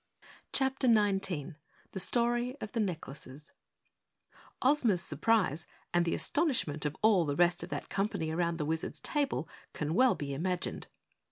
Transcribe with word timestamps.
CHAPTER 0.51 0.87
19 0.87 1.57
The 1.91 1.99
Story 1.99 2.57
of 2.59 2.71
the 2.71 2.79
Necklaces 2.79 3.51
Ozma's 4.63 5.03
surprise 5.03 5.67
and 5.93 6.05
the 6.05 6.15
astonishment 6.15 6.87
of 6.87 6.97
all 7.03 7.23
the 7.23 7.35
rest 7.35 7.61
of 7.61 7.69
that 7.69 7.87
company 7.87 8.31
around 8.31 8.57
the 8.57 8.65
Wizard's 8.65 8.99
table 9.01 9.47
can 9.73 9.93
well 9.93 10.15
be 10.15 10.33
imagined. 10.33 10.87